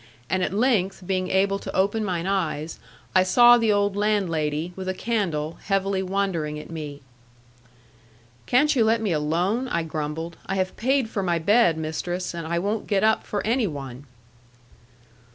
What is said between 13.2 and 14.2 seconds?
for any one.'